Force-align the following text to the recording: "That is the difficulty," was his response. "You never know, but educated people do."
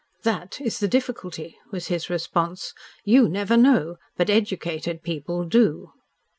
"That 0.23 0.59
is 0.59 0.79
the 0.79 0.87
difficulty," 0.87 1.57
was 1.69 1.89
his 1.89 2.09
response. 2.09 2.73
"You 3.03 3.29
never 3.29 3.55
know, 3.55 3.97
but 4.17 4.31
educated 4.31 5.03
people 5.03 5.45
do." 5.45 5.91